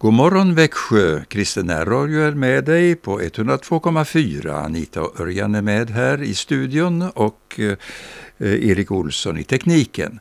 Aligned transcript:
God 0.00 0.12
morgon 0.12 0.54
Växjö! 0.54 1.24
Kristen 1.28 1.84
Radio 1.84 2.20
är 2.20 2.32
med 2.32 2.64
dig 2.64 2.96
på 2.96 3.20
102,4. 3.20 4.64
Anita 4.64 5.02
och 5.02 5.20
Örjan 5.20 5.54
är 5.54 5.62
med 5.62 5.90
här 5.90 6.22
i 6.22 6.34
studion 6.34 7.02
och 7.02 7.60
eh, 7.60 7.76
Erik 8.38 8.90
Olsson 8.90 9.38
i 9.38 9.44
tekniken. 9.44 10.20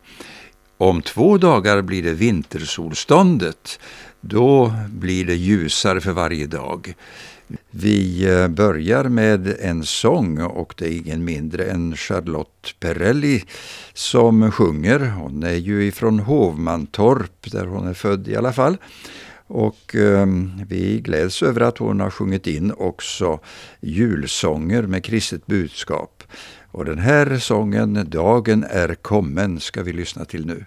Om 0.78 1.02
två 1.02 1.38
dagar 1.38 1.82
blir 1.82 2.04
det 2.04 2.14
vintersolståndet. 2.14 3.80
Då 4.22 4.74
blir 4.90 5.26
det 5.26 5.36
ljusare 5.36 6.02
för 6.02 6.12
varje 6.12 6.48
dag. 6.48 6.94
Vi 7.72 8.26
eh, 8.30 8.48
börjar 8.48 9.04
med 9.04 9.56
en 9.60 9.84
sång 9.84 10.42
och 10.42 10.74
det 10.78 10.86
är 10.86 10.98
ingen 10.98 11.26
mindre 11.26 11.66
än 11.66 11.96
Charlotte 11.96 12.76
Perrelli 12.80 13.44
som 13.94 14.52
sjunger. 14.52 15.00
Hon 15.00 15.44
är 15.44 15.56
ju 15.56 15.86
ifrån 15.86 16.20
Hovmantorp 16.20 17.52
där 17.52 17.66
hon 17.66 17.88
är 17.88 17.94
född 17.94 18.28
i 18.28 18.36
alla 18.36 18.54
fall. 18.54 18.78
Och 19.48 19.96
eh, 19.96 20.28
vi 20.68 21.02
gläds 21.02 21.44
över 21.44 21.62
att 21.62 21.78
hon 21.78 22.00
har 22.00 22.10
sjungit 22.10 22.48
in 22.48 22.72
också 22.72 23.40
julsånger 23.82 24.82
med 24.82 25.04
kristet 25.04 25.46
budskap. 25.46 26.24
Och 26.72 26.86
den 26.86 27.00
här 27.00 27.38
sången, 27.38 28.10
Dagen 28.10 28.64
är 28.70 28.96
kommen, 28.96 29.60
ska 29.60 29.84
vi 29.84 29.94
lyssna 29.94 30.26
till 30.26 30.46
nu. 30.46 30.66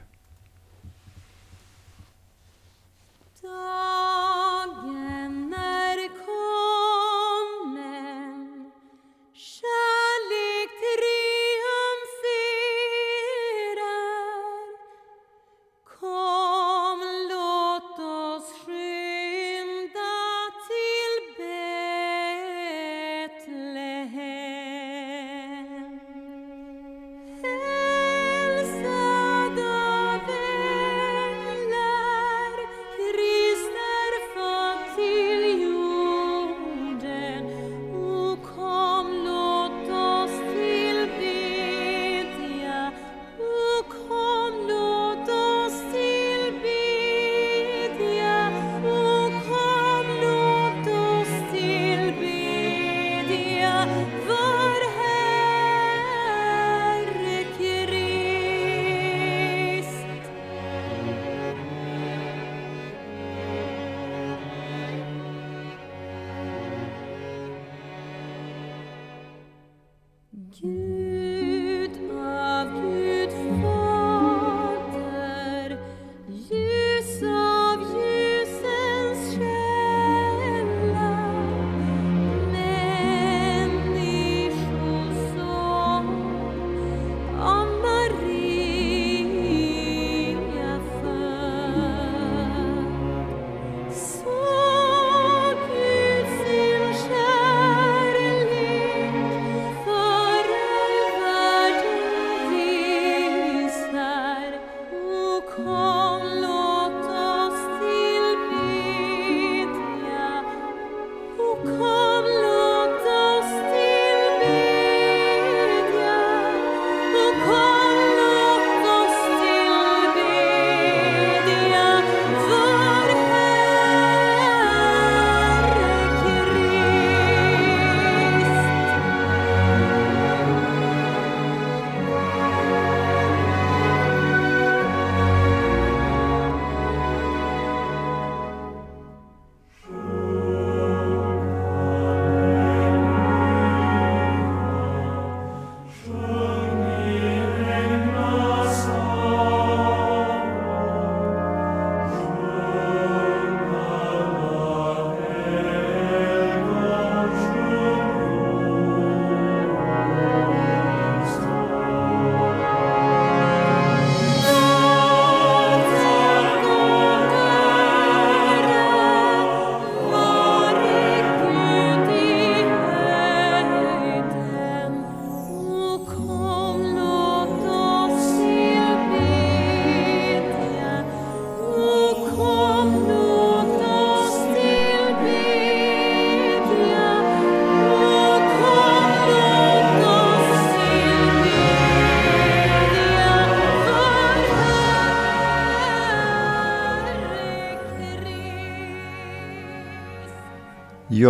you. 70.59 71.09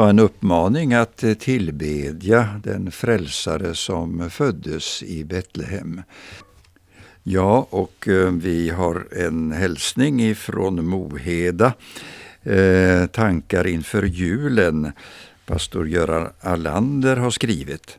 Jag 0.00 0.11
en 0.11 0.19
uppmaning 0.19 0.94
att 0.94 1.22
eh, 1.22 1.34
tillbedja 1.34 2.61
den 2.65 2.91
frälsare 2.91 3.75
som 3.75 4.31
föddes 4.31 5.03
i 5.03 5.25
Betlehem. 5.25 6.03
Ja, 7.22 7.66
och 7.71 8.09
eh, 8.09 8.33
vi 8.33 8.71
har 8.71 9.06
en 9.12 9.53
hälsning 9.53 10.22
ifrån 10.22 10.87
Moheda. 10.87 11.72
Eh, 12.43 13.06
tankar 13.06 13.67
inför 13.67 14.02
julen. 14.02 14.93
Pastor 15.47 15.88
Göran 15.88 16.29
Allander 16.41 17.17
har 17.17 17.31
skrivit. 17.31 17.99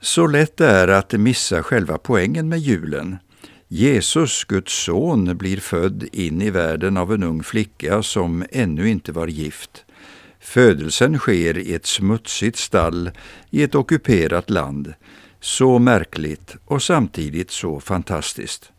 Så 0.00 0.26
lätt 0.26 0.56
det 0.56 0.66
är 0.66 0.88
att 0.88 1.12
missa 1.12 1.62
själva 1.62 1.98
poängen 1.98 2.48
med 2.48 2.58
julen. 2.58 3.16
Jesus, 3.68 4.44
Guds 4.44 4.84
son, 4.84 5.36
blir 5.36 5.56
född 5.56 6.08
in 6.12 6.42
i 6.42 6.50
världen 6.50 6.96
av 6.96 7.12
en 7.12 7.22
ung 7.22 7.42
flicka 7.42 8.02
som 8.02 8.44
ännu 8.50 8.88
inte 8.88 9.12
var 9.12 9.26
gift. 9.26 9.84
Födelsen 10.42 11.18
sker 11.18 11.58
i 11.58 11.74
ett 11.74 11.86
smutsigt 11.86 12.58
stall 12.58 13.10
i 13.50 13.62
ett 13.62 13.74
ockuperat 13.74 14.50
land. 14.50 14.94
Så 15.40 15.78
märkligt 15.78 16.56
och 16.64 16.82
samtidigt 16.82 17.50
så 17.50 17.80
fantastiskt. 17.80 18.72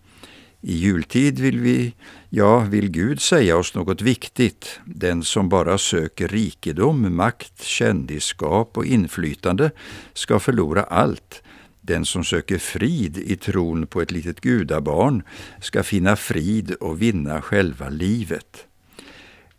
I 0.62 0.74
jultid 0.74 1.40
vill 1.40 1.60
vi, 1.60 1.94
ja, 2.30 2.60
vill 2.60 2.90
Gud 2.90 3.22
säga 3.22 3.58
oss 3.58 3.76
något 3.76 4.02
viktigt. 4.02 4.80
Den 4.86 5.24
som 5.24 5.50
bara 5.50 5.78
söker 5.78 6.28
rikedom, 6.28 7.16
makt, 7.16 7.64
kändisskap 7.64 8.78
och 8.78 8.86
inflytande 8.86 9.72
ska 10.14 10.40
förlora 10.40 10.84
allt. 10.84 11.44
Den 11.82 12.06
som 12.06 12.24
söker 12.24 12.58
frid 12.58 13.18
i 13.18 13.36
tron 13.36 13.88
på 13.88 14.02
ett 14.02 14.12
litet 14.12 14.42
gudabarn 14.42 15.24
ska 15.62 15.84
finna 15.84 16.16
frid 16.16 16.72
och 16.72 17.02
vinna 17.02 17.42
själva 17.42 17.90
livet. 17.90 18.68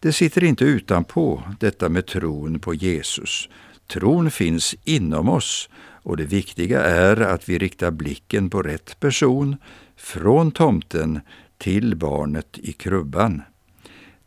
Det 0.04 0.12
sitter 0.12 0.44
inte 0.44 0.64
utanpå 0.64 1.42
detta 1.60 1.88
med 1.88 2.06
tron 2.06 2.58
på 2.58 2.74
Jesus. 2.74 3.48
Tron 3.86 4.30
finns 4.30 4.74
inom 4.84 5.28
oss 5.28 5.68
och 5.78 6.16
det 6.16 6.24
viktiga 6.24 6.82
är 6.82 7.20
att 7.20 7.48
vi 7.48 7.58
riktar 7.58 7.90
blicken 7.90 8.50
på 8.50 8.62
rätt 8.62 9.00
person, 9.00 9.56
från 9.96 10.50
tomten 10.50 11.20
till 11.58 11.96
barnet 11.96 12.58
i 12.58 12.72
krubban. 12.72 13.42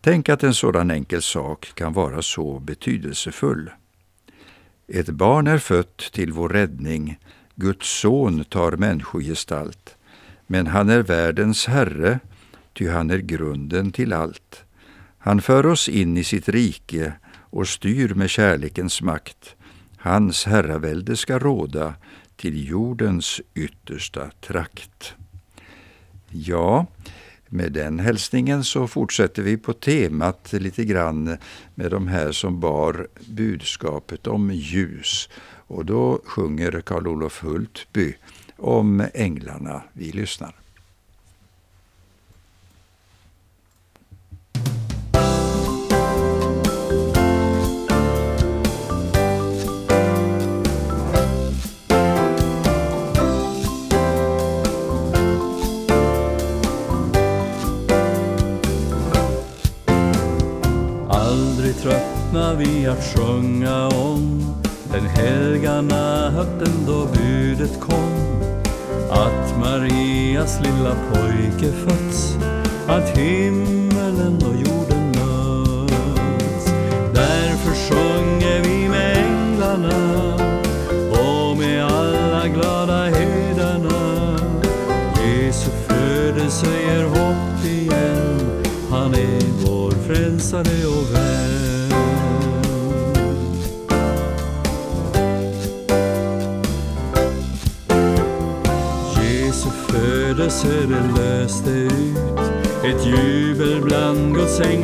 Tänk 0.02 0.30
att 0.30 0.44
en 0.44 0.54
sådan 0.54 0.92
enkel 0.92 1.22
sak 1.22 1.72
kan 1.76 1.94
vara 1.94 2.22
så 2.22 2.60
betydelsefull. 2.60 3.70
Ett 4.88 5.10
barn 5.10 5.48
är 5.48 5.58
fött 5.58 5.98
till 5.98 6.32
vår 6.32 6.50
räddning, 6.50 7.20
Guds 7.56 8.00
son 8.00 8.44
tar 8.44 8.72
människogestalt, 8.72 9.96
men 10.48 10.68
han 10.68 10.90
är 10.90 11.00
världens 11.00 11.66
herre, 11.66 12.20
ty 12.74 12.90
han 12.90 13.10
är 13.10 13.18
grunden 13.18 13.92
till 13.92 14.14
allt. 14.14 14.64
Han 15.28 15.42
för 15.42 15.66
oss 15.66 15.90
in 15.90 16.18
i 16.18 16.24
sitt 16.24 16.50
rike 16.50 17.14
och 17.30 17.68
styr 17.68 18.14
med 18.14 18.30
kärlekens 18.30 19.02
makt. 19.02 19.56
Hans 19.98 20.46
herravälde 20.46 21.16
ska 21.16 21.40
råda 21.40 21.94
till 22.36 22.70
jordens 22.70 23.42
yttersta 23.54 24.32
trakt. 24.42 25.14
Ja, 26.30 26.86
med 27.48 27.72
den 27.72 28.00
hälsningen 28.00 28.64
så 28.64 28.88
fortsätter 28.88 29.42
vi 29.42 29.58
på 29.58 29.74
temat 29.74 30.54
lite 30.54 30.86
grann 30.86 31.38
med 31.76 31.92
de 31.92 32.08
här 32.08 32.32
som 32.32 32.60
bar 32.60 33.08
budskapet 33.28 34.28
om 34.28 34.52
ljus. 34.52 35.30
Och 35.68 35.86
då 35.86 36.22
sjunger 36.26 36.82
Karl-Olof 36.82 37.44
Hultby 37.44 38.14
om 38.58 39.08
änglarna. 39.14 39.82
Vi 39.94 40.12
lyssnar. 40.12 40.67
Vi 62.58 62.88
att 62.88 63.04
sjunga 63.04 63.88
om. 63.88 64.54
Den 64.92 65.06
helga 65.06 65.82
natten 65.82 66.86
då 66.88 67.06
budet 67.06 67.80
kom. 67.80 68.12
Att 69.10 69.60
Marias 69.60 70.60
lilla 70.64 70.96
pojke 71.14 71.72
fötts. 71.72 72.38
Att 72.88 73.18
himmelen 73.18 74.36
och 74.36 74.56
jorden 74.56 75.12
möts. 75.12 76.66
Därför 77.14 77.74
sjunger 77.90 78.37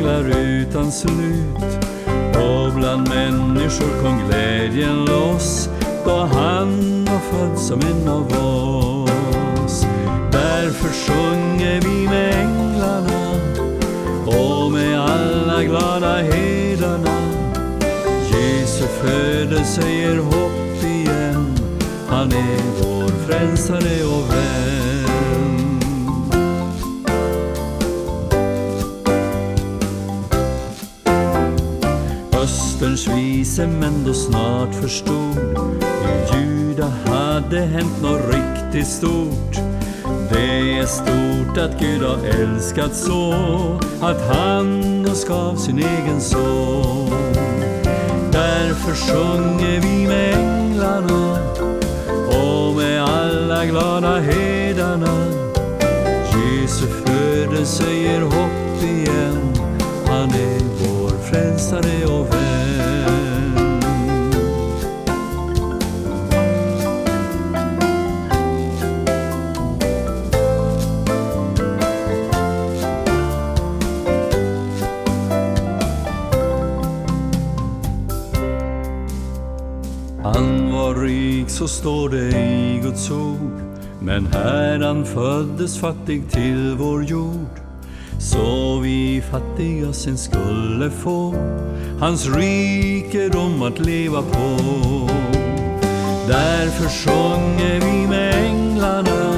Guds 0.04 0.36
utan 0.36 0.92
slut 0.92 1.88
och 2.36 2.72
bland 2.74 3.08
människor 3.08 4.02
kom 4.02 4.28
glädjen 4.28 5.04
loss 5.04 5.68
då 6.04 6.16
han 6.16 7.04
var 7.04 7.18
född 7.18 7.58
som 7.58 7.80
en 7.80 8.08
av 8.08 8.26
oss. 8.26 9.86
Därför 10.32 10.88
sjunger 10.88 11.80
vi 11.80 12.08
med 12.08 12.34
änglarna 12.34 13.30
och 14.26 14.72
med 14.72 15.00
alla 15.00 15.64
glada 15.64 16.16
herdarna. 16.16 17.16
Jesu 18.30 18.84
födelse 18.86 19.90
ger 19.90 20.16
hopp 20.16 20.84
igen, 20.84 21.56
han 22.08 22.32
är 22.32 22.82
vår 22.82 23.08
frälsare 23.26 24.04
Österns 32.84 33.08
vise 33.08 33.66
män 33.66 34.04
då 34.06 34.14
snart 34.14 34.74
förstod 34.74 35.38
i 36.04 36.36
Juda 36.36 36.92
hade 37.06 37.60
hänt 37.60 38.02
något 38.02 38.20
riktigt 38.34 38.86
stort. 38.86 39.56
Det 40.30 40.78
är 40.78 40.86
stort 40.86 41.58
att 41.58 41.80
Gud 41.80 42.02
har 42.02 42.18
älskat 42.26 42.96
så 42.96 43.32
att 44.00 44.20
han 44.34 45.06
oss 45.06 45.24
gav 45.28 45.56
sin 45.56 45.78
egen 45.78 46.20
son. 46.20 47.10
Därför 48.32 48.94
sjunger 48.94 49.80
vi 49.80 50.06
med 50.06 50.34
änglarna 50.34 51.38
och 52.28 52.76
med 52.76 53.04
alla 53.04 53.64
glada 53.64 54.20
herdarna. 54.20 55.26
Jesu 56.34 56.86
födelse 56.86 57.92
ger 57.92 58.20
hopp 58.20 58.82
igen, 58.82 59.54
han 60.06 60.28
är 60.28 60.60
vår 60.78 61.10
frälsare 61.30 62.06
och 62.06 62.34
vän. 62.34 62.43
Så 81.54 81.68
står 81.68 82.08
det 82.08 82.28
i 82.28 82.80
Guds 82.82 83.10
ord. 83.10 83.60
Men 84.00 84.26
Herran 84.26 85.04
föddes 85.04 85.78
fattig 85.78 86.30
till 86.30 86.74
vår 86.78 87.04
jord 87.04 87.60
så 88.18 88.78
vi 88.78 89.22
fattiga 89.30 89.92
sen 89.92 90.18
skulle 90.18 90.90
få 90.90 91.34
hans 92.00 92.28
rikedom 92.28 93.62
att 93.62 93.78
leva 93.78 94.22
på. 94.22 94.58
Därför 96.28 96.88
sjunger 96.88 97.80
vi 97.80 98.08
med 98.08 98.44
änglarna 98.44 99.34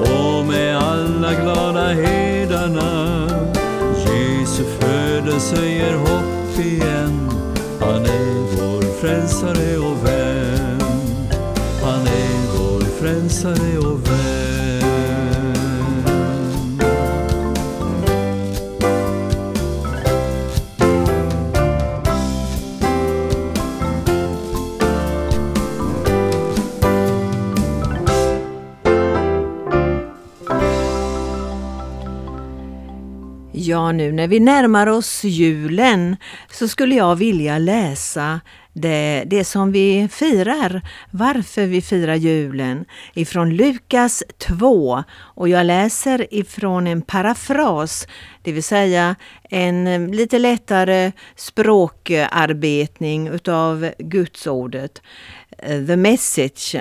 och 0.00 0.46
med 0.46 0.76
alla 0.76 1.32
glada 1.34 1.86
herdarna. 1.92 3.28
Jesu 4.06 4.64
födelse 4.64 5.66
ger 5.66 5.96
hopp 5.96 6.58
igen, 6.58 7.30
han 7.80 8.02
är 8.02 8.56
vår 8.56 9.00
frälsare 9.00 9.78
och 9.78 9.97
dansare 13.28 13.78
och 13.78 14.08
vän. 14.08 14.48
Ja, 33.52 33.92
nu 33.92 34.12
när 34.12 34.28
vi 34.28 34.40
närmar 34.40 34.86
oss 34.86 35.24
julen 35.24 36.16
så 36.50 36.68
skulle 36.68 36.94
jag 36.94 37.16
vilja 37.16 37.58
läsa 37.58 38.40
det, 38.78 39.24
det 39.26 39.44
som 39.44 39.72
vi 39.72 40.08
firar, 40.10 40.82
varför 41.10 41.66
vi 41.66 41.82
firar 41.82 42.14
julen, 42.14 42.84
ifrån 43.14 43.50
Lukas 43.50 44.22
2 44.38 45.04
och 45.10 45.48
jag 45.48 45.66
läser 45.66 46.34
ifrån 46.34 46.86
en 46.86 47.02
parafras, 47.02 48.06
det 48.42 48.52
vill 48.52 48.62
säga 48.62 49.16
en 49.50 49.86
eh, 49.86 50.08
lite 50.08 50.38
lättare 50.38 51.12
språkarbetning 51.36 53.28
utav 53.28 53.90
Gudsordet, 53.98 55.02
eh, 55.58 55.86
the 55.86 55.96
message. 55.96 56.76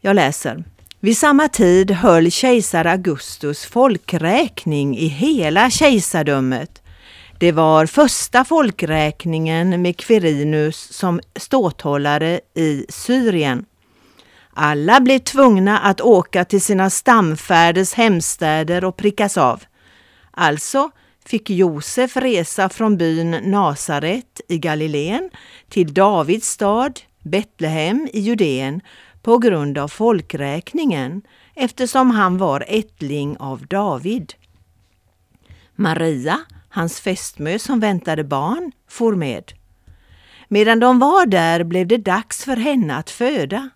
Jag 0.00 0.16
läser. 0.16 0.64
Vid 1.00 1.18
samma 1.18 1.48
tid 1.48 1.90
höll 1.90 2.30
kejsar 2.30 2.84
Augustus 2.84 3.64
folkräkning 3.64 4.98
i 4.98 5.06
hela 5.06 5.70
kejsardömet. 5.70 6.81
Det 7.42 7.52
var 7.52 7.86
första 7.86 8.44
folkräkningen 8.44 9.82
med 9.82 9.96
Quirinus 9.96 10.92
som 10.92 11.20
ståthållare 11.36 12.40
i 12.54 12.86
Syrien. 12.88 13.64
Alla 14.50 15.00
blev 15.00 15.18
tvungna 15.18 15.78
att 15.78 16.00
åka 16.00 16.44
till 16.44 16.60
sina 16.60 16.90
stamfärders 16.90 17.94
hemstäder 17.94 18.84
och 18.84 18.96
prickas 18.96 19.38
av. 19.38 19.62
Alltså 20.30 20.90
fick 21.24 21.50
Josef 21.50 22.16
resa 22.16 22.68
från 22.68 22.96
byn 22.96 23.30
Nasaret 23.30 24.40
i 24.48 24.58
Galileen 24.58 25.30
till 25.68 25.94
Davids 25.94 26.48
stad 26.48 27.00
Betlehem 27.22 28.08
i 28.12 28.20
Judeen 28.20 28.80
på 29.22 29.38
grund 29.38 29.78
av 29.78 29.88
folkräkningen 29.88 31.22
eftersom 31.54 32.10
han 32.10 32.38
var 32.38 32.64
ättling 32.68 33.36
av 33.38 33.66
David. 33.66 34.34
Maria, 35.74 36.40
hans 36.72 37.00
fästmö 37.00 37.58
som 37.58 37.80
väntade 37.80 38.24
barn, 38.24 38.72
for 38.88 39.14
med. 39.14 39.52
Medan 40.48 40.80
de 40.80 40.98
var 40.98 41.26
där 41.26 41.64
blev 41.64 41.86
det 41.86 41.96
dags 41.96 42.44
för 42.44 42.56
henne 42.56 42.96
att 42.96 43.10
föda. 43.10 43.70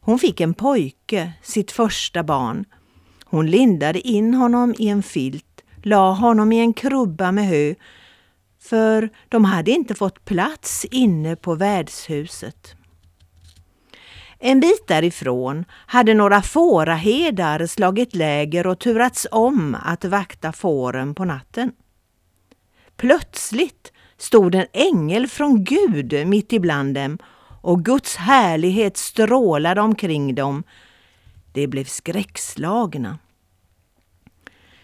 Hon 0.00 0.18
fick 0.18 0.40
en 0.40 0.54
pojke, 0.54 1.32
sitt 1.42 1.72
första 1.72 2.22
barn. 2.22 2.64
Hon 3.24 3.46
lindade 3.46 4.08
in 4.08 4.34
honom 4.34 4.74
i 4.78 4.88
en 4.88 5.02
filt, 5.02 5.64
la 5.82 6.12
honom 6.12 6.52
i 6.52 6.58
en 6.58 6.72
krubba 6.72 7.32
med 7.32 7.46
hö, 7.46 7.74
för 8.62 9.10
de 9.28 9.44
hade 9.44 9.70
inte 9.70 9.94
fått 9.94 10.24
plats 10.24 10.84
inne 10.84 11.36
på 11.36 11.54
värdshuset. 11.54 12.74
En 14.38 14.60
bit 14.60 14.84
därifrån 14.86 15.64
hade 15.70 16.14
några 16.14 16.42
fåraherdar 16.42 17.66
slagit 17.66 18.14
läger 18.14 18.66
och 18.66 18.78
turats 18.78 19.26
om 19.30 19.76
att 19.82 20.04
vakta 20.04 20.52
fåren 20.52 21.14
på 21.14 21.24
natten. 21.24 21.72
Plötsligt 23.00 23.92
stod 24.18 24.54
en 24.54 24.66
ängel 24.72 25.28
från 25.28 25.64
Gud 25.64 26.26
mitt 26.26 26.52
ibland 26.52 26.94
dem 26.94 27.18
och 27.62 27.84
Guds 27.84 28.16
härlighet 28.16 28.96
strålade 28.96 29.80
omkring 29.80 30.34
dem. 30.34 30.62
De 31.52 31.66
blev 31.66 31.84
skräckslagna. 31.84 33.18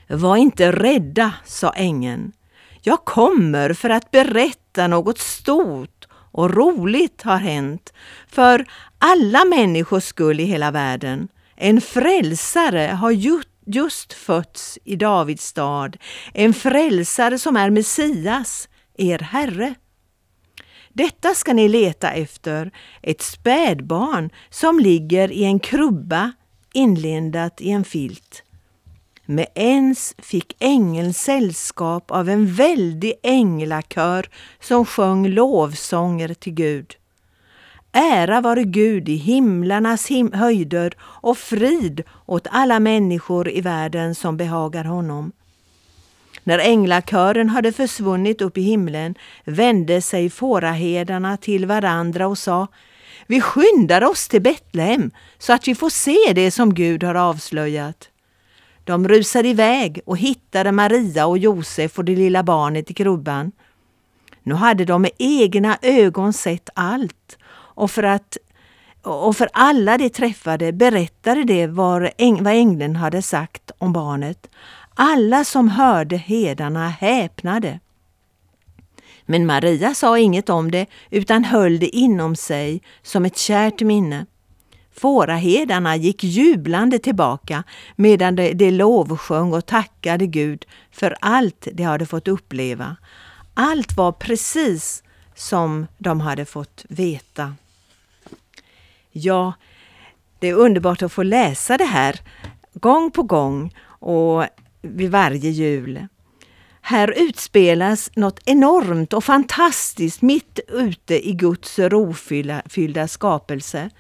Var 0.09 0.37
inte 0.37 0.73
rädda, 0.73 1.33
sa 1.45 1.71
ängeln. 1.71 2.33
Jag 2.83 3.05
kommer 3.05 3.73
för 3.73 3.91
att 3.91 4.11
berätta 4.11 4.87
något 4.87 5.19
stort 5.19 6.09
och 6.13 6.55
roligt 6.55 7.23
har 7.23 7.39
hänt 7.39 7.93
för 8.29 8.65
alla 8.99 9.45
människors 9.45 10.05
skull 10.05 10.41
i 10.41 10.45
hela 10.45 10.71
världen. 10.71 11.29
En 11.57 11.81
frälsare 11.81 12.97
har 13.01 13.11
gjort 13.11 13.56
just 13.67 14.13
fötts 14.13 14.79
i 14.85 14.97
Davids 14.97 15.47
stad, 15.47 15.97
en 16.35 16.55
frälsare 16.55 17.39
som 17.39 17.57
är 17.57 17.71
Messias, 17.71 18.69
er 18.99 19.19
Herre. 19.19 19.75
Detta 20.93 21.35
ska 21.35 21.53
ni 21.53 21.69
leta 21.69 22.11
efter, 22.11 22.71
ett 23.03 23.23
spädbarn 23.23 24.31
som 24.51 24.79
ligger 24.81 25.33
i 25.33 25.45
en 25.45 25.61
krubba 25.61 26.33
inlindat 26.73 27.61
i 27.61 27.71
en 27.71 27.85
filt. 27.85 28.43
Med 29.27 29.47
ens 29.55 30.15
fick 30.19 30.57
ängeln 30.59 31.15
sällskap 31.15 32.11
av 32.11 32.29
en 32.29 32.47
väldig 32.47 33.15
änglakör 33.23 34.31
som 34.61 34.87
sjöng 34.87 35.29
lovsånger 35.29 36.35
till 36.35 36.55
Gud. 36.55 36.97
Ära 37.99 38.41
vare 38.41 38.65
Gud 38.65 39.09
i 39.09 39.17
himlarnas 39.17 40.07
him 40.07 40.33
höjder 40.33 40.95
och 41.01 41.39
frid 41.39 42.03
åt 42.27 42.47
alla 42.51 42.81
människor 42.81 43.49
i 43.51 43.61
världen 43.61 44.15
som 44.15 44.37
behagar 44.37 44.85
honom. 44.85 45.33
När 46.45 46.59
änglakören 46.59 47.49
hade 47.49 47.73
försvunnit 47.73 48.43
upp 48.43 48.59
i 48.59 48.63
himlen 48.63 49.15
vände 49.45 50.03
sig 50.03 50.31
fåraherdarna 50.31 51.37
till 51.37 51.67
varandra 51.67 52.27
och 52.29 52.39
sa 52.39 52.67
Vi 53.27 53.41
skyndar 53.41 54.05
oss 54.05 54.29
till 54.29 54.43
Betlehem 54.43 55.11
så 55.39 55.53
att 55.53 55.69
vi 55.69 55.75
får 55.75 55.91
se 55.91 56.33
det 56.35 56.51
som 56.51 56.75
Gud 56.75 57.05
har 57.05 57.15
avslöjat. 57.15 58.09
De 58.85 59.09
rusade 59.09 59.49
iväg 59.49 60.01
och 60.05 60.19
hittade 60.19 60.73
Maria 60.73 61.27
och 61.27 61.39
Josef 61.39 61.99
och 61.99 62.05
det 62.05 62.17
lilla 62.17 62.43
barnet 62.43 62.91
i 62.91 62.95
krubban. 62.95 63.53
Nu 64.43 64.55
hade 64.55 64.85
de 64.85 65.03
med 65.03 65.11
egna 65.19 65.79
ögon 65.83 66.33
sett 66.33 66.71
allt 66.75 67.39
och 67.77 67.91
för, 67.91 68.03
att, 68.03 68.37
och 69.03 69.37
för 69.37 69.49
alla 69.53 69.99
de 69.99 70.11
träffade 70.11 70.73
berättade 70.73 71.45
de 71.45 71.67
vad 71.67 72.11
ängeln 72.19 72.97
hade 72.97 73.23
sagt 73.23 73.71
om 73.79 73.93
barnet. 73.93 74.49
Alla 74.95 75.45
som 75.45 75.69
hörde 75.69 76.17
hedarna 76.17 76.89
häpnade. 76.89 77.81
Men 79.27 79.47
Maria 79.47 79.95
sa 79.95 80.19
inget 80.19 80.49
om 80.49 80.71
det 80.71 80.87
utan 81.11 81.45
höll 81.45 81.79
det 81.79 81.97
inom 81.97 82.37
sig 82.37 82.83
som 83.03 83.25
ett 83.25 83.39
kärt 83.39 83.81
minne. 83.81 84.27
Fåraherdarna 84.95 85.97
gick 85.97 86.25
jublande 86.25 86.99
tillbaka 86.99 87.65
medan 87.97 88.37
de, 88.37 88.53
de 88.53 88.71
lovsjöng 88.71 89.53
och 89.53 89.67
tackade 89.67 90.27
Gud 90.27 90.65
för 90.91 91.17
allt 91.21 91.69
de 91.73 91.83
hade 91.83 92.07
fått 92.07 92.29
uppleva. 92.29 92.97
Allt 93.55 93.97
var 93.97 94.13
precis 94.13 95.03
som 95.35 95.87
de 95.99 96.21
hade 96.21 96.45
fått 96.45 96.85
veta. 96.89 97.55
Ja, 99.19 99.53
det 100.39 100.49
är 100.49 100.55
underbart 100.55 101.03
att 101.03 101.13
få 101.13 101.23
läsa 101.23 101.77
det 101.77 101.85
här 101.85 102.21
gång 102.75 103.11
på 103.11 103.23
gång 103.23 103.75
och 103.89 104.45
vid 104.83 105.11
varje 105.11 105.51
jul. 105.51 106.07
Här 106.81 107.15
utspelas 107.17 108.11
något 108.17 108.41
enormt 108.45 109.13
och 109.13 109.25
fantastiskt 109.25 110.23
mitt 110.23 110.61
ute 110.69 111.29
i 111.29 111.33
Guds 111.33 111.79
rofyllda 111.79 113.09
skapelse. 113.09 113.91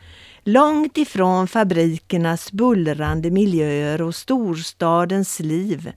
Långt 0.44 0.98
ifrån 0.98 1.48
fabrikernas 1.48 2.52
bullrande 2.52 3.30
miljöer 3.30 4.02
och 4.02 4.14
storstadens 4.14 5.40
liv. 5.40 5.92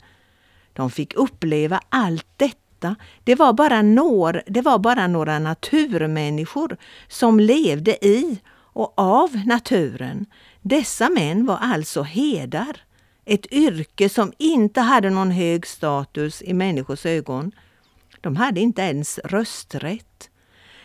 De 0.73 0.91
fick 0.91 1.13
uppleva 1.13 1.81
allt 1.89 2.27
detta. 2.37 2.95
Det 3.23 3.35
var 3.35 3.53
bara 3.53 3.81
några, 3.81 4.41
det 4.47 4.61
var 4.61 4.79
bara 4.79 5.07
några 5.07 5.39
naturmänniskor 5.39 6.77
som 7.07 7.39
levde 7.39 8.05
i 8.05 8.39
och 8.73 8.93
av 8.97 9.41
naturen. 9.45 10.25
Dessa 10.61 11.09
män 11.09 11.45
var 11.45 11.57
alltså 11.57 12.03
hedar. 12.03 12.77
Ett 13.25 13.53
yrke 13.53 14.09
som 14.09 14.33
inte 14.37 14.81
hade 14.81 15.09
någon 15.09 15.31
hög 15.31 15.67
status 15.67 16.41
i 16.41 16.53
människors 16.53 17.05
ögon. 17.05 17.51
De 18.21 18.35
hade 18.35 18.59
inte 18.59 18.81
ens 18.81 19.19
rösträtt. 19.19 20.29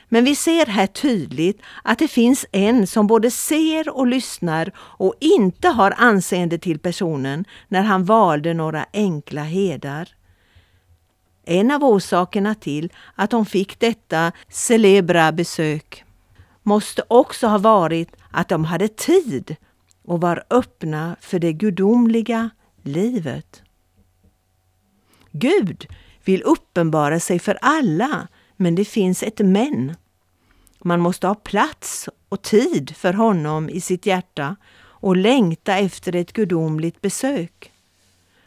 Men 0.08 0.24
vi 0.24 0.36
ser 0.36 0.66
här 0.66 0.86
tydligt 0.86 1.62
att 1.82 1.98
det 1.98 2.08
finns 2.08 2.46
en 2.52 2.86
som 2.86 3.06
både 3.06 3.30
ser 3.30 3.96
och 3.96 4.06
lyssnar 4.06 4.72
och 4.76 5.14
inte 5.20 5.68
har 5.68 5.94
anseende 5.98 6.58
till 6.58 6.78
personen 6.78 7.44
när 7.68 7.82
han 7.82 8.04
valde 8.04 8.54
några 8.54 8.86
enkla 8.92 9.42
hedar. 9.42 10.08
En 11.44 11.70
av 11.70 11.84
orsakerna 11.84 12.54
till 12.54 12.92
att 13.14 13.30
de 13.30 13.46
fick 13.46 13.80
detta 13.80 14.32
celebra 14.48 15.32
besök 15.32 16.03
måste 16.66 17.02
också 17.09 17.47
ha 17.47 17.59
varit 17.59 18.16
att 18.30 18.49
de 18.49 18.64
hade 18.64 18.88
tid 18.88 19.56
och 20.04 20.21
var 20.21 20.44
öppna 20.50 21.16
för 21.21 21.38
det 21.38 21.52
gudomliga 21.52 22.50
livet. 22.83 23.62
Gud 25.30 25.87
vill 26.25 26.42
uppenbara 26.42 27.21
sig 27.21 27.38
för 27.38 27.59
alla, 27.61 28.28
men 28.56 28.75
det 28.75 28.85
finns 28.85 29.23
ett 29.23 29.38
men. 29.38 29.94
Man 30.78 31.00
måste 31.00 31.26
ha 31.26 31.35
plats 31.35 32.09
och 32.28 32.42
tid 32.42 32.97
för 32.97 33.12
honom 33.12 33.68
i 33.68 33.80
sitt 33.80 34.06
hjärta 34.06 34.56
och 34.76 35.16
längta 35.16 35.78
efter 35.78 36.16
ett 36.16 36.33
gudomligt 36.33 37.00
besök. 37.00 37.71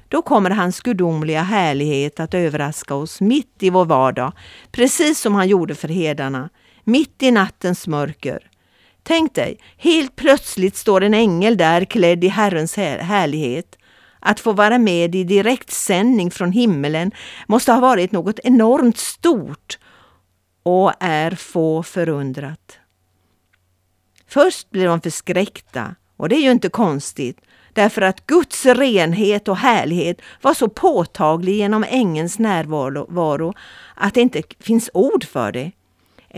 Då 0.10 0.22
kommer 0.22 0.50
hans 0.50 0.82
gudomliga 0.82 1.42
härlighet 1.42 2.20
att 2.20 2.34
överraska 2.34 2.96
oss 2.96 3.22
mitt 3.22 3.64
i 3.64 3.70
vår 3.70 3.86
vardag, 3.86 4.32
precis 4.72 5.20
som 5.20 5.36
han 5.36 5.48
gjorde 5.48 5.76
för 5.76 5.88
hedarna, 5.88 6.50
mitt 6.88 7.24
i 7.24 7.32
nattens 7.32 7.88
mörker. 7.88 8.50
Tänk 9.04 9.36
dig, 9.36 9.60
helt 9.78 10.16
plötsligt 10.16 10.76
står 10.76 11.04
en 11.04 11.14
ängel 11.14 11.58
där 11.58 11.86
klädd 11.86 12.24
i 12.24 12.28
Herrens 12.28 12.76
härlighet. 12.76 13.78
Att 14.20 14.40
få 14.40 14.54
vara 14.54 14.78
med 14.78 15.16
i 15.16 15.24
direktsändning 15.24 16.32
från 16.32 16.52
himmelen 16.52 17.12
måste 17.48 17.72
ha 17.72 17.80
varit 17.80 18.12
något 18.12 18.40
enormt 18.44 18.98
stort 18.98 19.80
och 20.64 20.94
är 21.00 21.32
få 21.32 21.84
förundrat. 21.84 22.78
Först 24.28 24.70
blir 24.70 24.88
de 24.88 25.02
förskräckta 25.02 25.96
och 26.18 26.30
det 26.30 26.36
är 26.36 26.42
ju 26.42 26.52
inte 26.52 26.70
konstigt 26.70 27.42
därför 27.74 28.02
att 28.02 28.26
Guds 28.26 28.66
renhet 28.66 29.48
och 29.48 29.58
härlighet 29.58 30.22
var 30.42 30.54
så 30.54 30.70
påtaglig 30.70 31.56
genom 31.56 31.86
ängens 31.90 32.40
närvaro 32.40 33.54
att 33.96 34.14
det 34.14 34.22
inte 34.22 34.44
finns 34.60 34.90
ord 34.94 35.24
för 35.24 35.52
det. 35.52 35.72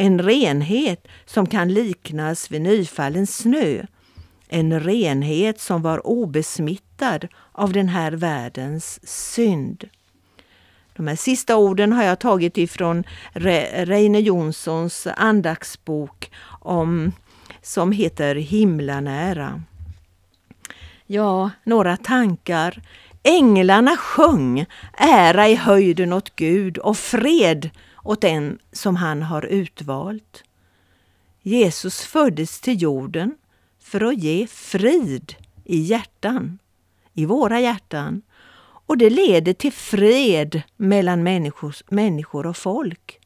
En 0.01 0.21
renhet 0.21 1.07
som 1.25 1.45
kan 1.45 1.73
liknas 1.73 2.51
vid 2.51 2.61
nyfallen 2.61 3.27
snö. 3.27 3.85
En 4.49 4.79
renhet 4.79 5.59
som 5.59 5.81
var 5.81 6.07
obesmittad 6.07 7.27
av 7.51 7.73
den 7.73 7.89
här 7.89 8.11
världens 8.11 8.99
synd. 9.03 9.89
De 10.93 11.07
här 11.07 11.15
sista 11.15 11.57
orden 11.57 11.93
har 11.93 12.03
jag 12.03 12.19
tagit 12.19 12.57
ifrån 12.57 13.03
Reine 13.33 14.19
Jonssons 14.19 15.07
andaktsbok 15.17 16.31
om, 16.61 17.11
som 17.61 17.91
heter 17.91 18.35
Himlanära. 18.35 19.63
Ja, 21.05 21.49
några 21.63 21.97
tankar. 21.97 22.81
Änglarna 23.23 23.97
sjöng 23.97 24.65
ära 24.97 25.47
i 25.47 25.55
höjden 25.55 26.13
åt 26.13 26.35
Gud 26.35 26.77
och 26.77 26.97
fred 26.97 27.69
åt 28.09 28.21
den 28.21 28.59
som 28.71 28.95
han 28.95 29.21
har 29.21 29.45
utvalt. 29.45 30.43
Jesus 31.41 32.01
föddes 32.01 32.61
till 32.61 32.81
jorden 32.81 33.37
för 33.79 34.01
att 34.03 34.17
ge 34.17 34.47
frid 34.47 35.35
i 35.65 35.79
hjärtan, 35.79 36.59
i 37.13 37.25
våra 37.25 37.59
hjärtan. 37.59 38.21
Och 38.61 38.97
det 38.97 39.09
leder 39.09 39.53
till 39.53 39.71
fred 39.73 40.61
mellan 40.77 41.23
människor, 41.23 41.75
människor 41.89 42.45
och 42.45 42.57
folk. 42.57 43.19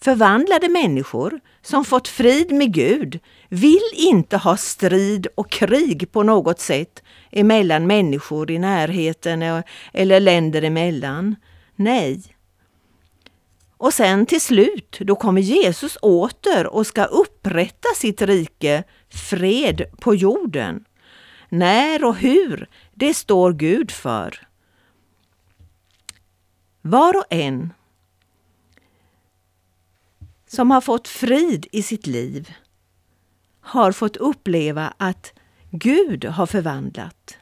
Förvandlade 0.00 0.68
människor 0.68 1.40
som 1.62 1.84
fått 1.84 2.08
frid 2.08 2.52
med 2.52 2.74
Gud 2.74 3.20
vill 3.48 3.90
inte 3.96 4.36
ha 4.36 4.56
strid 4.56 5.26
och 5.34 5.50
krig 5.50 6.12
på 6.12 6.22
något 6.22 6.60
sätt 6.60 7.02
emellan 7.30 7.86
människor 7.86 8.50
i 8.50 8.58
närheten 8.58 9.42
e- 9.42 9.62
eller 9.92 10.20
länder 10.20 10.62
emellan. 10.62 11.36
Nej. 11.76 12.22
Och 13.82 13.94
sen 13.94 14.26
till 14.26 14.40
slut, 14.40 14.98
då 15.00 15.16
kommer 15.16 15.40
Jesus 15.40 15.98
åter 16.02 16.66
och 16.66 16.86
ska 16.86 17.04
upprätta 17.04 17.88
sitt 17.96 18.22
rike, 18.22 18.84
fred 19.08 19.84
på 19.98 20.14
jorden. 20.14 20.84
När 21.48 22.04
och 22.04 22.16
hur, 22.16 22.68
det 22.94 23.14
står 23.14 23.52
Gud 23.52 23.90
för. 23.90 24.48
Var 26.82 27.16
och 27.16 27.24
en 27.30 27.72
som 30.46 30.70
har 30.70 30.80
fått 30.80 31.08
frid 31.08 31.66
i 31.72 31.82
sitt 31.82 32.06
liv 32.06 32.52
har 33.60 33.92
fått 33.92 34.16
uppleva 34.16 34.94
att 34.96 35.32
Gud 35.70 36.24
har 36.24 36.46
förvandlat. 36.46 37.36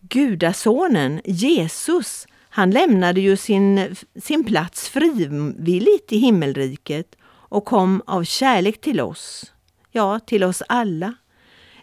Gudasonen 0.00 1.20
Jesus, 1.24 2.26
han 2.58 2.70
lämnade 2.70 3.20
ju 3.20 3.36
sin, 3.36 3.96
sin 4.16 4.44
plats 4.44 4.88
frivilligt 4.88 6.12
i 6.12 6.18
himmelriket 6.18 7.16
och 7.24 7.64
kom 7.64 8.02
av 8.06 8.24
kärlek 8.24 8.80
till 8.80 9.00
oss, 9.00 9.52
ja, 9.90 10.20
till 10.20 10.44
oss 10.44 10.62
alla. 10.68 11.14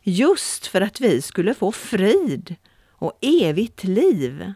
Just 0.04 0.68
för 0.68 0.82
att 0.82 1.02
vi 1.02 1.22
skulle 1.22 1.54
få 1.54 1.72
frid 1.72 2.56
och 2.92 3.18
evigt 3.22 3.84
liv. 3.84 4.54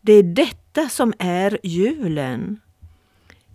Det 0.00 0.12
är 0.12 0.22
detta 0.22 0.88
som 0.88 1.12
är 1.18 1.58
julen. 1.62 2.60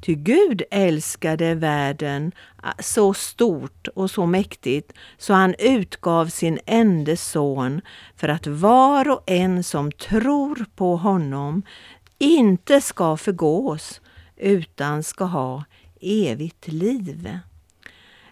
Ty 0.01 0.15
Gud 0.15 0.61
älskade 0.71 1.55
världen 1.55 2.31
ah, 2.63 2.73
så 2.79 3.13
stort 3.13 3.87
och 3.87 4.11
så 4.11 4.25
mäktigt 4.25 4.93
så 5.17 5.33
han 5.33 5.55
utgav 5.59 6.27
sin 6.27 6.59
enda 6.65 7.15
son 7.15 7.81
för 8.15 8.27
att 8.27 8.47
var 8.47 9.09
och 9.09 9.23
en 9.25 9.63
som 9.63 9.91
tror 9.91 10.65
på 10.75 10.95
honom 10.95 11.63
inte 12.17 12.81
ska 12.81 13.17
förgås 13.17 14.01
utan 14.37 15.03
ska 15.03 15.23
ha 15.23 15.63
evigt 16.01 16.67
liv. 16.67 17.39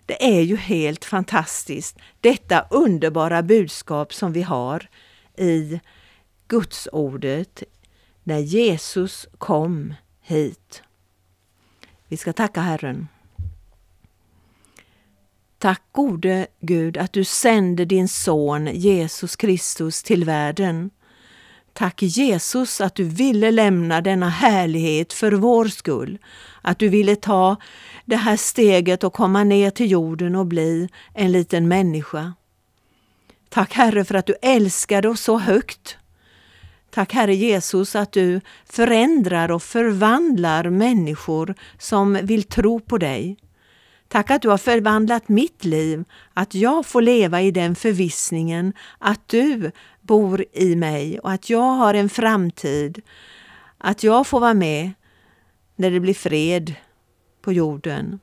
Det 0.05 0.37
är 0.37 0.41
ju 0.41 0.55
helt 0.55 1.05
fantastiskt, 1.05 1.97
detta 2.21 2.65
underbara 2.69 3.43
budskap 3.43 4.13
som 4.13 4.33
vi 4.33 4.41
har 4.41 4.89
i 5.37 5.79
Gudsordet 6.47 7.63
när 8.23 8.39
Jesus 8.39 9.27
kom 9.37 9.93
hit. 10.21 10.83
Vi 12.09 12.17
ska 12.17 12.33
tacka 12.33 12.61
Herren. 12.61 13.07
Tack 15.57 15.81
gode 15.91 16.47
Gud 16.59 16.97
att 16.97 17.13
du 17.13 17.23
sände 17.23 17.85
din 17.85 18.07
son 18.07 18.67
Jesus 18.73 19.35
Kristus 19.35 20.03
till 20.03 20.25
världen. 20.25 20.89
Tack 21.73 22.01
Jesus 22.01 22.81
att 22.81 22.95
du 22.95 23.03
ville 23.03 23.51
lämna 23.51 24.01
denna 24.01 24.29
härlighet 24.29 25.13
för 25.13 25.31
vår 25.31 25.65
skull. 25.65 26.17
Att 26.61 26.79
du 26.79 26.89
ville 26.89 27.15
ta 27.15 27.55
det 28.05 28.15
här 28.15 28.37
steget 28.37 29.03
och 29.03 29.13
komma 29.13 29.43
ner 29.43 29.69
till 29.69 29.91
jorden 29.91 30.35
och 30.35 30.45
bli 30.45 30.89
en 31.13 31.31
liten 31.31 31.67
människa. 31.67 32.33
Tack 33.49 33.73
Herre 33.73 34.05
för 34.05 34.15
att 34.15 34.25
du 34.25 34.35
älskade 34.41 35.09
oss 35.09 35.21
så 35.21 35.37
högt 35.37 35.98
Tack 36.91 37.13
Herre 37.13 37.35
Jesus 37.35 37.95
att 37.95 38.11
du 38.11 38.41
förändrar 38.65 39.51
och 39.51 39.63
förvandlar 39.63 40.69
människor 40.69 41.55
som 41.77 42.13
vill 42.13 42.43
tro 42.43 42.79
på 42.79 42.97
dig. 42.97 43.37
Tack 44.07 44.31
att 44.31 44.41
du 44.41 44.49
har 44.49 44.57
förvandlat 44.57 45.29
mitt 45.29 45.65
liv, 45.65 46.03
att 46.33 46.55
jag 46.55 46.85
får 46.85 47.01
leva 47.01 47.41
i 47.41 47.51
den 47.51 47.75
förvissningen 47.75 48.73
att 48.97 49.27
du 49.27 49.71
bor 50.01 50.45
i 50.53 50.75
mig 50.75 51.19
och 51.19 51.31
att 51.31 51.49
jag 51.49 51.75
har 51.75 51.93
en 51.93 52.09
framtid. 52.09 53.01
Att 53.77 54.03
jag 54.03 54.27
får 54.27 54.39
vara 54.39 54.53
med 54.53 54.91
när 55.75 55.91
det 55.91 55.99
blir 55.99 56.13
fred 56.13 56.75
på 57.41 57.53
jorden. 57.53 58.19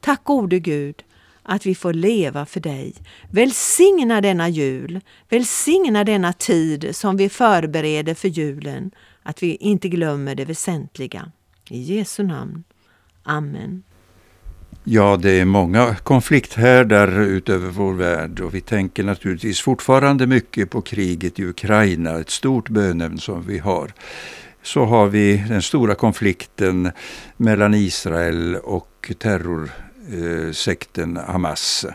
Tack 0.00 0.24
gode 0.24 0.58
Gud 0.58 1.04
att 1.42 1.66
vi 1.66 1.74
får 1.74 1.92
leva 1.92 2.46
för 2.46 2.60
dig. 2.60 2.94
Välsigna 3.30 4.20
denna 4.20 4.48
jul, 4.48 5.00
välsigna 5.28 6.04
denna 6.04 6.32
tid 6.32 6.96
som 6.96 7.16
vi 7.16 7.28
förbereder 7.28 8.14
för 8.14 8.28
julen, 8.28 8.90
att 9.22 9.42
vi 9.42 9.56
inte 9.56 9.88
glömmer 9.88 10.34
det 10.34 10.44
väsentliga. 10.44 11.32
I 11.68 11.80
Jesu 11.80 12.22
namn. 12.22 12.64
Amen. 13.22 13.82
Ja, 14.84 15.16
det 15.16 15.30
är 15.30 15.44
många 15.44 15.94
konflikthärdar 15.94 17.20
utöver 17.20 17.70
vår 17.70 17.92
värld 17.94 18.40
och 18.40 18.54
vi 18.54 18.60
tänker 18.60 19.04
naturligtvis 19.04 19.60
fortfarande 19.60 20.26
mycket 20.26 20.70
på 20.70 20.82
kriget 20.82 21.38
i 21.38 21.44
Ukraina, 21.44 22.20
ett 22.20 22.30
stort 22.30 22.68
bönämne 22.68 23.18
som 23.18 23.42
vi 23.42 23.58
har. 23.58 23.92
Så 24.62 24.84
har 24.84 25.06
vi 25.06 25.44
den 25.48 25.62
stora 25.62 25.94
konflikten 25.94 26.90
mellan 27.36 27.74
Israel 27.74 28.56
och 28.56 29.12
terror 29.18 29.70
Eh, 30.10 30.52
sekten 30.52 31.16
Hamas. 31.16 31.86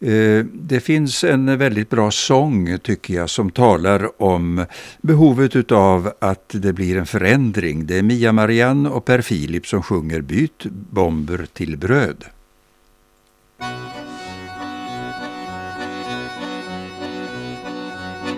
Eh, 0.00 0.44
det 0.52 0.80
finns 0.80 1.24
en 1.24 1.58
väldigt 1.58 1.90
bra 1.90 2.10
sång 2.10 2.78
tycker 2.78 3.14
jag 3.14 3.30
som 3.30 3.50
talar 3.50 4.22
om 4.22 4.66
behovet 5.00 5.72
av 5.72 6.12
att 6.18 6.48
det 6.48 6.72
blir 6.72 6.96
en 6.96 7.06
förändring. 7.06 7.86
Det 7.86 7.98
är 7.98 8.02
Mia 8.02 8.32
Marianne 8.32 8.88
och 8.88 9.04
Per 9.04 9.20
Filip 9.20 9.66
som 9.66 9.82
sjunger 9.82 10.20
Byt 10.20 10.64
bomber 10.90 11.46
till 11.52 11.76
bröd. 11.76 12.24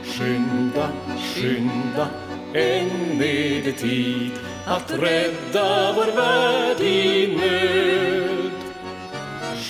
Skynda, 0.04 0.88
skynda, 1.34 2.08
än 2.54 3.22
är 3.22 3.64
det 3.64 3.72
tid 3.72 4.32
att 4.66 4.90
rädda 4.90 5.92
vår 5.92 6.16
värld 6.16 6.80
i 6.80 7.36
nöd. 7.36 8.35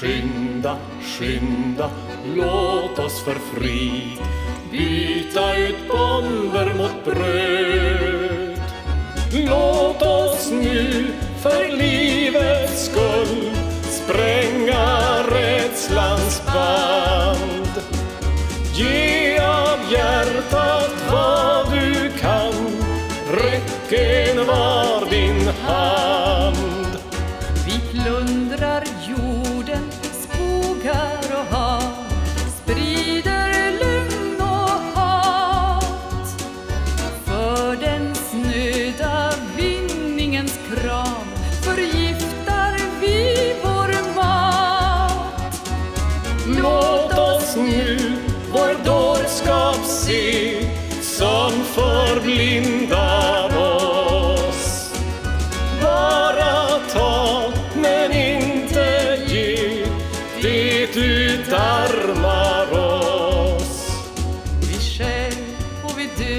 Skynda, 0.01 0.77
skynda, 1.03 1.91
låt 2.37 2.99
oss 2.99 3.25
för 3.25 3.35
frid 3.35 4.19
byta 4.71 5.57
ut 5.57 5.89
bomber 5.89 6.75
mot 6.75 7.05
bröd. 7.05 8.61
Låt 9.33 10.03
oss 10.03 10.51
nu 10.51 11.07
för 11.43 11.77
liv 11.77 12.06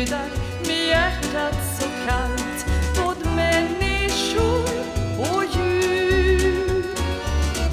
ledar 0.07 0.29
med 0.67 0.87
hjärtat 0.87 1.55
så 1.79 1.87
kallt 2.07 2.65
både 2.95 3.35
människor 3.35 4.63
och 5.19 5.43
djur. 5.55 6.83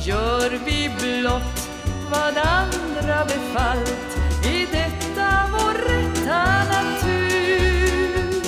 Gör 0.02 0.60
vi 0.64 0.90
blott 1.00 1.68
vad 2.10 2.36
andra 2.36 3.24
befallt 3.24 4.18
i 4.44 4.66
detta 4.72 5.50
vår 5.52 5.74
rätta 5.88 6.64
natur. 6.64 8.42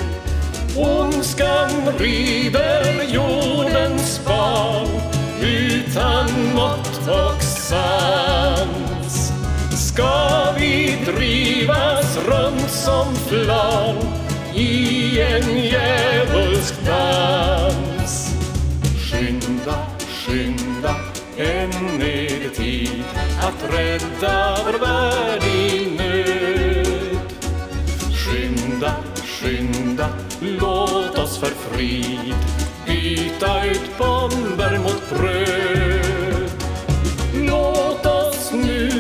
Ondskan 0.77 1.93
rider 1.99 3.03
jordens 3.09 4.21
barn 4.27 4.89
utan 5.43 6.55
mått 6.55 7.09
och 7.09 7.43
sann 7.43 8.26
runt 12.27 12.71
som 12.71 13.15
flan 13.15 13.97
i 14.55 15.21
en 15.21 15.59
djävulsk 15.59 16.75
dans. 16.87 18.35
Skynda, 19.11 19.77
skynda, 20.09 20.95
än 21.37 22.01
är 22.01 22.41
det 22.43 22.49
tid 22.55 23.05
att 23.41 23.75
rädda 23.75 24.59
vår 24.65 24.79
värld 24.79 25.45
i 25.45 25.91
nöd. 25.99 27.19
Skynda, 28.13 28.95
skynda, 29.25 30.09
låt 30.41 31.19
oss 31.19 31.39
för 31.39 31.53
frid 31.71 32.35
byta 32.87 33.65
ut 33.65 33.99
bomber 33.99 34.79
mot 34.79 35.11
bröd. 35.11 36.51
Låt 37.35 38.07
oss 38.07 38.53
nu 38.53 38.96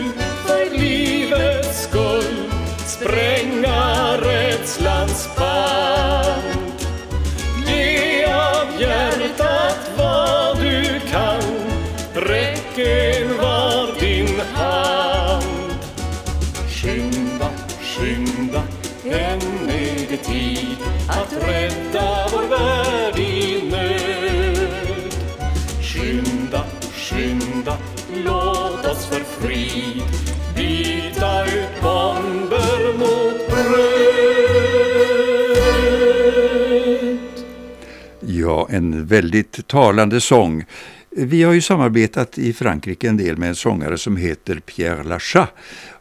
En 38.69 39.07
väldigt 39.07 39.67
talande 39.67 40.21
sång. 40.21 40.65
Vi 41.11 41.43
har 41.43 41.53
ju 41.53 41.61
samarbetat 41.61 42.39
i 42.39 42.53
Frankrike 42.53 43.09
en 43.09 43.17
del 43.17 43.37
med 43.37 43.49
en 43.49 43.55
sångare 43.55 43.99
som 43.99 44.17
heter 44.17 44.61
Pierre 44.61 45.05
Lachat. 45.05 45.55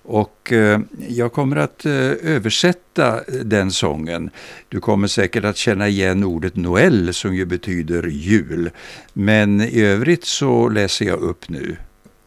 Och 0.03 0.53
eh, 0.53 0.79
jag 1.07 1.33
kommer 1.33 1.55
att 1.55 1.85
eh, 1.85 1.93
översätta 2.21 3.17
eh, 3.17 3.33
den 3.33 3.71
sången. 3.71 4.29
Du 4.69 4.79
kommer 4.79 5.07
säkert 5.07 5.43
att 5.43 5.57
känna 5.57 5.87
igen 5.87 6.23
ordet 6.23 6.55
Noël 6.55 7.13
som 7.13 7.35
ju 7.35 7.45
betyder 7.45 8.07
jul. 8.07 8.69
Men 9.13 9.61
i 9.61 9.81
övrigt 9.81 10.25
så 10.25 10.69
läser 10.69 11.05
jag 11.05 11.19
upp 11.19 11.49
nu. 11.49 11.77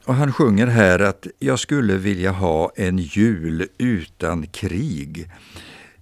Och 0.05 0.15
han 0.15 0.33
sjunger 0.33 0.67
här 0.67 0.99
att 0.99 1.27
jag 1.39 1.59
skulle 1.59 1.95
vilja 1.95 2.31
ha 2.31 2.73
en 2.77 2.99
jul 2.99 3.67
utan 3.79 4.47
krig. 4.47 5.29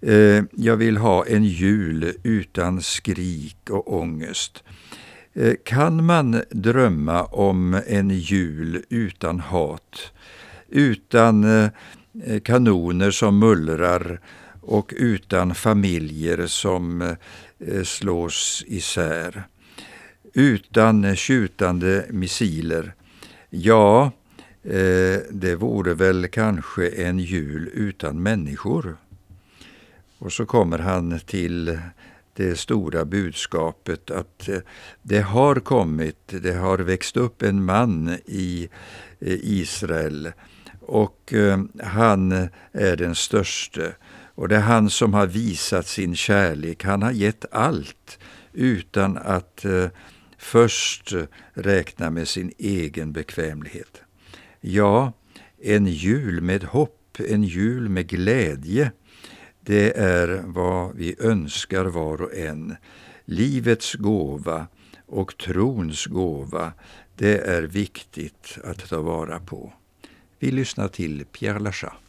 Eh, 0.01 0.45
jag 0.53 0.77
vill 0.77 0.97
ha 0.97 1.27
en 1.27 1.45
jul 1.45 2.13
utan 2.23 2.83
skrik 2.83 3.71
och 3.71 3.93
ångest. 3.95 4.65
Eh, 5.35 5.55
kan 5.65 6.05
man 6.05 6.43
drömma 6.51 7.25
om 7.25 7.81
en 7.87 8.11
jul 8.11 8.85
utan 8.89 9.41
hat? 9.41 10.13
Utan 10.69 11.45
eh, 11.45 11.71
eh 12.25 12.41
kanoner 12.41 13.11
som 13.11 13.39
mullrar 13.39 14.21
och 14.61 14.93
utan 14.97 15.55
familjer 15.55 16.47
som 16.47 17.03
eh, 17.59 17.83
slås 17.83 18.65
isär. 18.67 19.43
Utan 20.35 21.17
tjutande 21.17 22.07
missiler. 22.11 22.95
Ja, 23.51 24.13
eh, 24.63 25.21
det 25.31 25.57
vore 25.59 25.95
väl 25.95 26.29
kanske 26.29 26.89
en 26.89 27.19
jul 27.19 27.71
utan 27.75 28.23
människor. 28.23 28.97
Och 30.19 30.33
så 30.33 30.47
kommer 30.47 30.79
han 30.79 31.21
till 31.27 31.79
det 32.37 32.59
stora 32.59 33.05
budskapet 33.05 34.11
att 34.11 34.49
eh, 34.49 34.59
det 35.03 35.21
har 35.21 35.55
kommit, 35.55 36.35
det 36.43 36.53
har 36.53 36.79
växt 36.79 37.17
upp 37.17 37.43
en 37.43 37.65
man 37.65 38.19
i 38.27 38.69
eh, 39.21 39.39
Israel 39.43 40.33
och 40.81 41.33
eh, 41.33 41.61
han 41.83 42.33
är 42.73 42.97
den 42.97 43.15
störste. 43.15 43.93
Och 44.35 44.49
det 44.49 44.57
är 44.57 44.61
han 44.61 44.91
som 44.91 45.15
har 45.15 45.27
visat 45.27 45.87
sin 45.87 46.17
kärlek. 46.17 46.85
Han 46.85 47.03
har 47.03 47.13
gett 47.13 47.45
allt 47.51 48.19
utan 48.53 49.19
att 49.19 49.65
först 50.39 51.13
räkna 51.55 52.11
med 52.11 52.29
sin 52.29 52.53
egen 52.59 53.13
bekvämlighet. 53.13 54.03
Ja, 54.61 55.13
en 55.63 55.87
jul 55.87 56.41
med 56.41 56.65
hopp, 56.65 57.17
en 57.29 57.45
jul 57.45 57.89
med 57.89 58.09
glädje, 58.09 58.93
det 59.67 59.99
är 59.99 60.43
vad 60.47 60.97
vi 60.97 61.17
önskar 61.19 61.85
var 61.85 62.23
och 62.23 62.35
en. 62.35 62.77
Livets 63.25 63.95
gåva 63.95 64.67
och 65.07 65.37
trons 65.37 66.07
gåva, 66.07 66.73
det 67.15 67.39
är 67.39 67.63
viktigt 67.63 68.59
att 68.65 68.89
ta 68.89 69.03
vara 69.03 69.41
på. 69.41 69.73
Vi 70.39 70.51
lyssnar 70.51 70.89
till 70.89 71.25
Pierre 71.33 71.59
Lachat. 71.59 72.06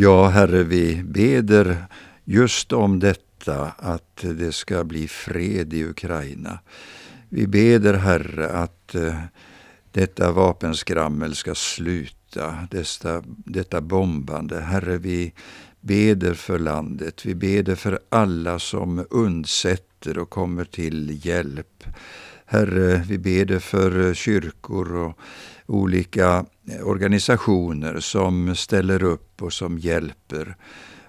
Ja, 0.00 0.28
Herre, 0.28 0.62
vi 0.62 1.02
beder 1.04 1.86
just 2.24 2.72
om 2.72 2.98
detta, 2.98 3.72
att 3.78 4.24
det 4.34 4.52
ska 4.52 4.84
bli 4.84 5.08
fred 5.08 5.72
i 5.74 5.84
Ukraina. 5.84 6.58
Vi 7.28 7.46
beder, 7.46 7.94
Herre, 7.94 8.48
att 8.48 8.94
eh, 8.94 9.20
detta 9.92 10.32
vapenskrammel 10.32 11.34
ska 11.34 11.54
sluta, 11.54 12.66
detta, 12.70 13.22
detta 13.26 13.80
bombande. 13.80 14.60
Herre, 14.60 14.98
vi 14.98 15.32
beder 15.80 16.34
för 16.34 16.58
landet. 16.58 17.26
Vi 17.26 17.34
beder 17.34 17.74
för 17.74 17.98
alla 18.08 18.58
som 18.58 19.06
undsätter 19.10 20.18
och 20.18 20.30
kommer 20.30 20.64
till 20.64 21.26
hjälp. 21.26 21.84
Herre, 22.46 23.02
vi 23.08 23.18
beder 23.18 23.58
för 23.58 24.06
eh, 24.06 24.14
kyrkor 24.14 24.96
och 24.96 25.18
olika 25.66 26.44
organisationer 26.82 28.00
som 28.00 28.56
ställer 28.56 29.02
upp 29.02 29.42
och 29.42 29.52
som 29.52 29.78
hjälper. 29.78 30.56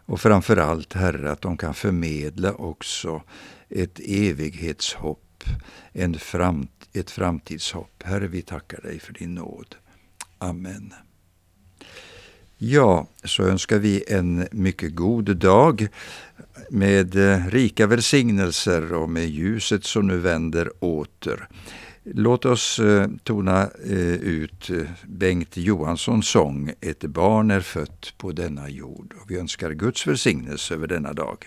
Och 0.05 0.21
framför 0.21 0.57
allt, 0.57 0.93
Herre, 0.93 1.31
att 1.31 1.41
de 1.41 1.57
kan 1.57 1.73
förmedla 1.73 2.53
också 2.53 3.23
ett 3.69 3.99
evighetshopp, 3.99 5.43
en 5.93 6.19
framt, 6.19 6.89
ett 6.93 7.11
framtidshopp. 7.11 8.03
Herre, 8.03 8.27
vi 8.27 8.41
tackar 8.41 8.81
dig 8.81 8.99
för 8.99 9.13
din 9.13 9.35
nåd. 9.35 9.75
Amen. 10.37 10.93
Ja, 12.57 13.07
så 13.23 13.43
önskar 13.43 13.77
vi 13.77 14.03
en 14.07 14.47
mycket 14.51 14.95
god 14.95 15.37
dag 15.37 15.87
med 16.69 17.15
eh, 17.15 17.47
rika 17.47 17.87
välsignelser 17.87 18.93
och 18.93 19.09
med 19.09 19.29
ljuset 19.29 19.83
som 19.83 20.07
nu 20.07 20.17
vänder 20.17 20.71
åter. 20.79 21.47
Låt 22.03 22.45
oss 22.45 22.79
eh, 22.79 23.07
tona 23.23 23.69
eh, 23.85 24.13
ut 24.13 24.69
eh, 24.69 24.77
Bengt 25.07 25.57
Johanssons 25.57 26.27
sång 26.27 26.71
Ett 26.81 26.99
barn 26.99 27.51
är 27.51 27.61
fött 27.61 28.13
på 28.17 28.31
denna 28.31 28.69
jord. 28.69 29.13
Och 29.21 29.31
vi 29.31 29.39
önskar 29.39 29.71
Guds 29.71 30.07
välsignelse 30.07 30.73
över 30.73 30.87
denna 30.87 31.13
dag. 31.13 31.45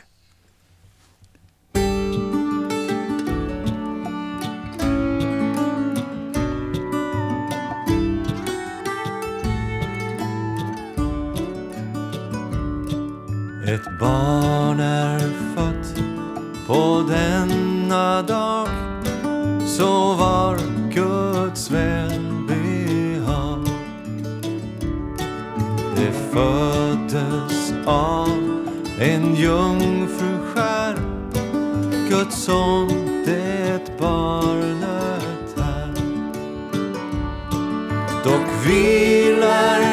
Ett 13.67 13.99
barn 14.01 14.81
är 14.81 15.19
fött 15.55 16.03
på 16.67 17.05
denna 17.09 18.23
dag 18.23 18.82
så 19.77 20.15
var 20.15 20.59
Guds 20.91 21.71
välbehag. 21.71 23.67
Det 25.97 26.13
föddes 26.33 27.75
av 27.87 28.29
en 28.99 29.35
jungfru 29.35 30.39
skär 30.55 30.97
Guds 32.09 32.45
son, 32.45 32.89
det 33.27 33.99
barnet 33.99 35.57
här. 35.57 35.95
Dock 38.25 38.67
vilar 38.67 39.92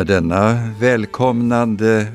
med 0.00 0.06
denna 0.06 0.72
välkomnande 0.80 2.06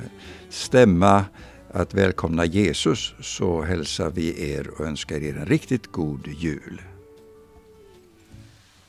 stämma 0.50 1.26
att 1.74 1.94
välkomna 1.94 2.46
Jesus 2.46 3.14
så 3.22 3.62
hälsar 3.62 4.10
vi 4.10 4.52
er 4.52 4.70
och 4.70 4.86
önskar 4.86 5.24
er 5.24 5.38
en 5.38 5.46
riktigt 5.46 5.92
god 5.92 6.28
jul. 6.28 6.82